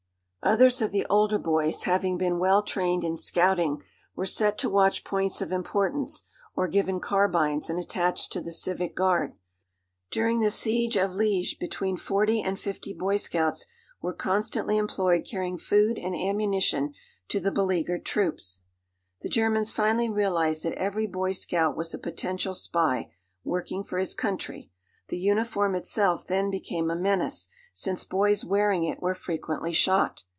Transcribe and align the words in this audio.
Others 0.43 0.81
of 0.81 0.91
the 0.91 1.05
older 1.07 1.37
boys, 1.37 1.83
having 1.83 2.17
been 2.17 2.39
well 2.39 2.63
trained 2.63 3.03
in 3.03 3.15
scouting, 3.15 3.83
were 4.15 4.25
set 4.25 4.57
to 4.57 4.71
watch 4.71 5.03
points 5.03 5.39
of 5.39 5.51
importance, 5.51 6.23
or 6.55 6.67
given 6.67 6.99
carbines 6.99 7.69
and 7.69 7.77
attached 7.79 8.31
to 8.31 8.41
the 8.41 8.51
civic 8.51 8.95
guard. 8.95 9.35
During 10.09 10.39
the 10.39 10.49
siege 10.49 10.95
of 10.97 11.11
Liège 11.11 11.59
between 11.59 11.95
forty 11.95 12.41
and 12.41 12.59
fifty 12.59 12.91
boy 12.91 13.17
scouts 13.17 13.67
were 14.01 14.15
constantly 14.15 14.79
employed 14.79 15.27
carrying 15.29 15.59
food 15.59 15.99
and 15.99 16.15
ammunition 16.15 16.95
to 17.27 17.39
the 17.39 17.51
beleaguered 17.51 18.03
troops. 18.03 18.61
The 19.21 19.29
Germans 19.29 19.69
finally 19.69 20.09
realised 20.09 20.63
that 20.63 20.73
every 20.73 21.05
boy 21.05 21.33
scout 21.33 21.77
was 21.77 21.93
a 21.93 21.99
potential 21.99 22.55
spy, 22.55 23.13
working 23.43 23.83
for 23.83 23.99
his 23.99 24.15
country. 24.15 24.71
The 25.09 25.19
uniform 25.19 25.75
itself 25.75 26.25
then 26.25 26.49
became 26.49 26.89
a 26.89 26.95
menace, 26.95 27.47
since 27.73 28.03
boys 28.03 28.43
wearing 28.43 28.83
it 28.85 28.99
were 29.03 29.13
frequently 29.13 29.71
shot. 29.71 30.23